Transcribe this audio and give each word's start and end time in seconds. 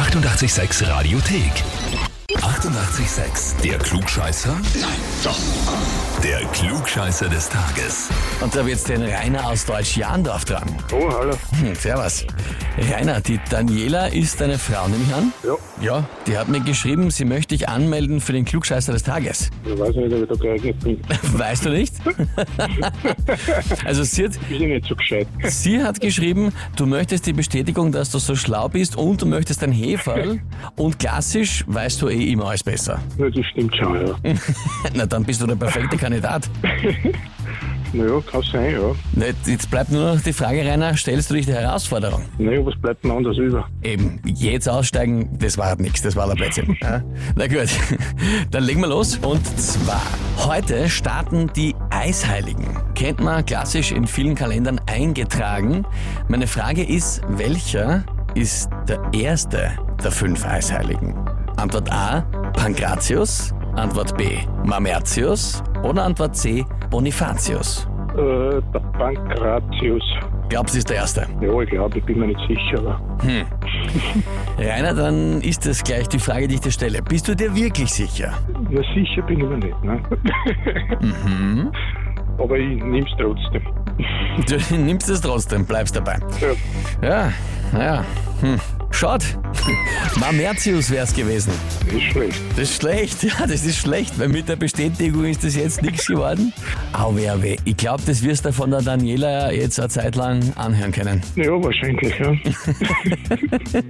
886 0.00 0.80
Radiothek. 0.88 2.09
88,6. 2.36 3.60
Der 3.62 3.78
Klugscheißer? 3.78 4.52
Nein, 4.80 4.90
doch. 5.24 5.38
Der 6.22 6.40
Klugscheißer 6.52 7.28
des 7.28 7.48
Tages. 7.48 8.08
Und 8.40 8.54
da 8.54 8.64
wird's 8.64 8.84
den 8.84 9.02
Rainer 9.02 9.46
aus 9.48 9.64
Deutsch-Jahndorf 9.66 10.44
dran. 10.44 10.68
Oh, 10.92 11.10
hallo. 11.12 11.32
Hm, 11.60 11.74
servus. 11.74 12.24
Rainer, 12.78 13.20
die 13.20 13.40
Daniela 13.50 14.06
ist 14.06 14.40
deine 14.40 14.58
Frau, 14.58 14.86
nehme 14.88 15.02
ich 15.06 15.14
an? 15.14 15.32
Ja, 15.42 15.56
Ja, 15.82 16.08
die 16.26 16.38
hat 16.38 16.48
mir 16.48 16.60
geschrieben, 16.60 17.10
sie 17.10 17.24
möchte 17.24 17.56
dich 17.56 17.68
anmelden 17.68 18.20
für 18.20 18.32
den 18.32 18.44
Klugscheißer 18.44 18.92
des 18.92 19.02
Tages. 19.02 19.50
ich 19.64 19.78
weiß 19.78 19.94
nicht, 19.96 20.12
ob 20.14 20.22
ich 20.22 20.28
da 20.28 20.34
geeignet 20.36 20.80
bin. 20.80 21.00
Weißt 21.38 21.64
du 21.64 21.70
nicht? 21.70 21.94
also 23.84 24.04
sie 24.04 24.24
hat, 24.26 24.32
Bin 24.48 24.62
ich 24.62 24.68
nicht 24.68 24.86
so 24.86 24.94
gescheit. 24.94 25.26
sie 25.44 25.82
hat 25.82 26.00
geschrieben, 26.00 26.52
du 26.76 26.86
möchtest 26.86 27.26
die 27.26 27.32
Bestätigung, 27.32 27.92
dass 27.92 28.10
du 28.10 28.18
so 28.18 28.36
schlau 28.36 28.68
bist 28.68 28.96
und 28.96 29.20
du 29.20 29.26
möchtest 29.26 29.62
ein 29.64 29.72
Heferl 29.72 30.40
und 30.76 30.98
klassisch 30.98 31.64
weißt 31.66 32.00
du 32.02 32.08
eh 32.08 32.19
immer 32.28 32.46
alles 32.48 32.62
besser. 32.62 33.00
Ja, 33.18 33.28
das 33.30 33.46
stimmt 33.46 33.74
schon, 33.76 34.06
ja. 34.06 34.14
Na, 34.94 35.06
dann 35.06 35.24
bist 35.24 35.40
du 35.40 35.46
der 35.46 35.56
perfekte 35.56 35.96
Kandidat. 35.96 36.48
Naja, 37.92 38.20
kann 38.30 38.42
sein, 38.42 38.72
ja. 38.72 38.94
Na, 39.14 39.26
Jetzt 39.46 39.68
bleibt 39.70 39.90
nur 39.90 40.14
noch 40.14 40.20
die 40.20 40.32
Frage, 40.32 40.64
Rainer, 40.64 40.96
stellst 40.96 41.28
du 41.30 41.34
dich 41.34 41.46
der 41.46 41.60
Herausforderung? 41.62 42.22
Naja, 42.38 42.64
was 42.64 42.76
bleibt 42.80 43.04
mir 43.04 43.14
anders 43.14 43.36
über? 43.36 43.66
Eben, 43.82 44.20
jetzt 44.24 44.68
aussteigen, 44.68 45.36
das 45.38 45.58
war 45.58 45.66
halt 45.66 45.80
nichts, 45.80 46.00
das 46.02 46.14
war 46.14 46.28
der 46.28 46.34
Blödsinn. 46.34 46.76
Ja? 46.82 47.02
Na 47.34 47.46
gut, 47.46 47.68
dann 48.52 48.62
legen 48.64 48.80
wir 48.80 48.88
los. 48.88 49.16
Und 49.18 49.44
zwar, 49.58 50.02
heute 50.46 50.88
starten 50.88 51.50
die 51.56 51.74
Eisheiligen. 51.90 52.78
Kennt 52.94 53.20
man 53.20 53.44
klassisch 53.44 53.90
in 53.92 54.06
vielen 54.06 54.34
Kalendern 54.34 54.80
eingetragen. 54.86 55.84
Meine 56.28 56.46
Frage 56.46 56.84
ist, 56.84 57.22
welcher 57.28 58.04
ist 58.34 58.70
der 58.88 59.00
erste 59.12 59.72
der 60.02 60.12
fünf 60.12 60.44
Eisheiligen? 60.46 61.14
Antwort 61.60 61.92
A, 61.92 62.22
Pankratius. 62.54 63.52
Antwort 63.76 64.16
B, 64.16 64.38
Mamertius. 64.64 65.62
Oder 65.82 66.04
Antwort 66.04 66.34
C, 66.34 66.64
Bonifatius. 66.88 67.86
Äh, 68.14 68.62
der 68.72 68.80
Pankratius. 68.98 70.02
Glaubst 70.48 70.74
du, 70.74 70.78
ist 70.78 70.88
der 70.88 70.96
erste? 70.96 71.26
Ja, 71.40 71.60
ich 71.60 71.68
glaube, 71.68 71.98
ich 71.98 72.04
bin 72.04 72.18
mir 72.18 72.28
nicht 72.28 72.40
sicher, 72.48 72.78
aber 72.78 73.00
Rainer, 74.58 74.94
dann 74.94 75.42
ist 75.42 75.66
das 75.66 75.84
gleich 75.84 76.08
die 76.08 76.18
Frage, 76.18 76.48
die 76.48 76.54
ich 76.54 76.60
dir 76.62 76.72
stelle. 76.72 77.02
Bist 77.02 77.28
du 77.28 77.36
dir 77.36 77.54
wirklich 77.54 77.92
sicher? 77.92 78.32
na, 78.70 78.80
sicher 78.94 79.20
bin 79.22 79.40
ich 79.40 79.46
mir 79.46 79.58
nicht, 79.58 79.84
ne? 79.84 80.00
Mhm. 81.00 81.70
Aber 82.38 82.56
ich 82.56 82.82
nehm's 82.82 83.10
trotzdem. 83.18 83.62
Du 84.48 84.76
nimmst 84.76 85.10
es 85.10 85.20
trotzdem, 85.20 85.66
bleibst 85.66 85.94
dabei. 85.94 86.18
Ja, 87.02 87.06
Ja, 87.06 87.32
naja. 87.70 88.04
Hm. 88.40 88.58
Schaut. 89.00 89.24
Mamertius 90.20 90.90
wär's 90.90 91.14
gewesen. 91.14 91.54
ist 91.90 92.02
schlecht. 92.02 92.38
Das 92.50 92.58
ist 92.58 92.82
schlecht, 92.82 93.22
ja, 93.22 93.46
das 93.46 93.64
ist 93.64 93.78
schlecht, 93.78 94.18
weil 94.18 94.28
mit 94.28 94.46
der 94.46 94.56
Bestätigung 94.56 95.24
ist 95.24 95.42
das 95.42 95.56
jetzt 95.56 95.80
nichts 95.80 96.06
geworden. 96.06 96.52
Au 96.92 97.16
weh, 97.16 97.30
weh. 97.40 97.56
Ich 97.64 97.78
glaube, 97.78 98.02
das 98.04 98.22
wirst 98.22 98.44
du 98.44 98.52
von 98.52 98.70
der 98.70 98.82
Daniela 98.82 99.52
jetzt 99.52 99.80
eine 99.80 99.88
Zeit 99.88 100.16
lang 100.16 100.42
anhören 100.56 100.92
können. 100.92 101.22
Ja, 101.34 101.52
wahrscheinlich, 101.52 102.12
ja. 102.18 102.36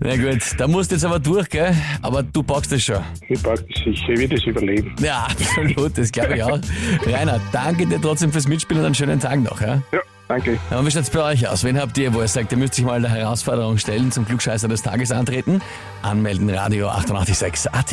Na 0.00 0.16
gut, 0.16 0.40
da 0.56 0.66
musst 0.66 0.90
du 0.90 0.94
jetzt 0.94 1.04
aber 1.04 1.18
durch, 1.18 1.50
gell? 1.50 1.76
Aber 2.00 2.22
du 2.22 2.42
packst 2.42 2.72
es 2.72 2.84
schon. 2.84 3.04
Ich 3.28 3.42
pack 3.42 3.58
das 3.68 3.84
sicher, 3.84 4.12
ich 4.14 4.18
werde 4.18 4.36
es 4.36 4.44
überleben. 4.46 4.96
Ja, 4.98 5.26
absolut, 5.26 5.98
das 5.98 6.10
glaube 6.10 6.36
ich 6.36 6.42
auch. 6.42 6.58
Rainer, 7.04 7.38
danke 7.52 7.84
dir 7.84 8.00
trotzdem 8.00 8.32
fürs 8.32 8.48
Mitspielen 8.48 8.80
und 8.80 8.86
einen 8.86 8.94
schönen 8.94 9.20
Tag 9.20 9.42
noch, 9.42 9.60
ja? 9.60 9.82
Ja, 9.92 10.00
danke. 10.28 10.58
Ja, 10.70 10.78
und 10.78 10.86
wie 10.86 10.90
schaut's 10.90 11.10
bei 11.10 11.22
euch 11.22 11.48
aus? 11.48 11.64
Wen 11.64 11.78
habt 11.80 11.96
ihr, 11.98 12.12
wo 12.14 12.20
ihr 12.20 12.28
sagt, 12.28 12.52
ihr 12.52 12.58
müsst 12.58 12.78
euch 12.78 12.84
mal 12.84 13.00
der 13.00 13.10
Herausforderung 13.10 13.78
stellen, 13.78 14.12
zum 14.12 14.26
Klugscheißer 14.26 14.68
des 14.68 14.82
Tages 14.82 15.12
antreten? 15.12 15.60
Anmelden, 16.02 16.50
Radio 16.50 16.88
886 16.88 17.72
AT. 17.72 17.92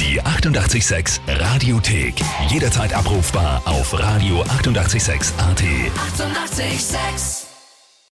Die 0.00 0.20
88,6 0.20 1.20
Radiothek. 1.28 2.14
Jederzeit 2.48 2.92
abrufbar 2.94 3.62
auf 3.64 3.94
radio886.at. 3.94 5.62
88,6. 5.62 6.60
Eighty-eight, 6.60 6.80
sex. 6.80 7.53